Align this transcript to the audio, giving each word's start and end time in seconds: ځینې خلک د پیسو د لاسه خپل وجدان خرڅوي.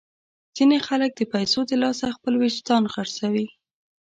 ځینې 0.55 0.77
خلک 0.87 1.11
د 1.15 1.21
پیسو 1.33 1.59
د 1.69 1.71
لاسه 1.83 2.05
خپل 2.15 2.33
وجدان 2.43 2.83
خرڅوي. 2.93 3.47